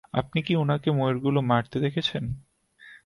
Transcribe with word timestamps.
আপনি 0.13 0.39
কী 0.41 0.53
উনাকে 0.55 0.89
ময়ূরগুলো 0.91 1.39
মারতে 1.41 1.77
দেখেছেন? 1.79 2.23